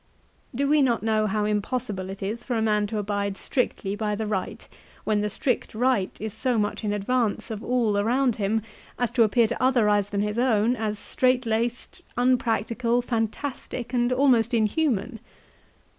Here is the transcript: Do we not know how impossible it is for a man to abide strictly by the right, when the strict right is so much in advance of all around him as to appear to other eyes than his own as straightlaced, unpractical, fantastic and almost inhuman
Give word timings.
Do 0.55 0.67
we 0.67 0.81
not 0.81 1.03
know 1.03 1.27
how 1.27 1.45
impossible 1.45 2.09
it 2.09 2.23
is 2.23 2.41
for 2.43 2.55
a 2.55 2.61
man 2.63 2.87
to 2.87 2.97
abide 2.97 3.37
strictly 3.37 3.95
by 3.95 4.15
the 4.15 4.25
right, 4.25 4.67
when 5.03 5.21
the 5.21 5.29
strict 5.29 5.75
right 5.75 6.09
is 6.19 6.33
so 6.33 6.57
much 6.57 6.83
in 6.83 6.91
advance 6.91 7.51
of 7.51 7.63
all 7.63 7.95
around 7.95 8.37
him 8.37 8.63
as 8.97 9.11
to 9.11 9.21
appear 9.21 9.45
to 9.45 9.61
other 9.63 9.87
eyes 9.87 10.09
than 10.09 10.21
his 10.21 10.39
own 10.39 10.75
as 10.75 10.97
straightlaced, 10.97 12.01
unpractical, 12.17 13.03
fantastic 13.03 13.93
and 13.93 14.11
almost 14.11 14.55
inhuman 14.55 15.19